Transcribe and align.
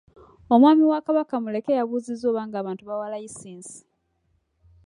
Omwami 0.53 0.83
wa 0.91 0.99
Kabaka 1.05 1.35
Muleke 1.43 1.77
yabuuzizza 1.79 2.25
oba 2.29 2.41
nga 2.47 2.55
abantu 2.59 2.83
bawa 2.89 3.11
layisinsi. 3.11 3.79